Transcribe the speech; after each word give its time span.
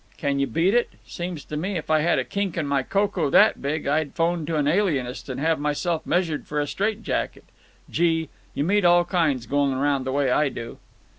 "Can 0.17 0.39
you 0.39 0.47
beat 0.47 0.73
it! 0.73 0.89
Seems 1.05 1.45
to 1.45 1.55
me 1.55 1.77
if 1.77 1.91
I 1.91 1.99
had 1.99 2.17
a 2.17 2.23
kink 2.25 2.57
in 2.57 2.65
my 2.65 2.81
coco 2.81 3.29
that 3.29 3.61
big 3.61 3.85
I'd 3.85 4.15
phone 4.15 4.47
to 4.47 4.55
an 4.57 4.67
alienist 4.67 5.29
and 5.29 5.39
have 5.39 5.59
myself 5.59 6.07
measured 6.07 6.47
for 6.47 6.59
a 6.59 6.65
strait 6.65 7.03
jacket. 7.03 7.45
Gee! 7.87 8.29
You 8.55 8.63
meet 8.63 8.83
all 8.83 9.05
kinds, 9.05 9.45
going 9.45 9.73
around 9.73 10.05
the 10.05 10.11
way 10.11 10.31
I 10.31 10.49
do." 10.49 10.79